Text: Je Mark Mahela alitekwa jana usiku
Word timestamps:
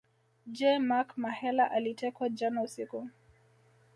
Je 0.47 0.79
Mark 0.79 1.17
Mahela 1.17 1.71
alitekwa 1.71 2.29
jana 2.29 2.61
usiku 2.61 3.09